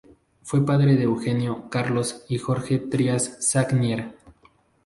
Fue 0.41 0.65
padre 0.65 0.95
de 0.95 1.03
Eugenio, 1.03 1.69
Carlos 1.69 2.25
y 2.27 2.39
Jorge 2.39 2.79
Trías 2.79 3.47
Sagnier. 3.47 4.15